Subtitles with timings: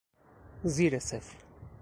[0.63, 1.35] زیر صفر